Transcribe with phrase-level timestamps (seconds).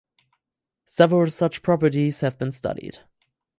[0.87, 3.01] Several such properties have been studied.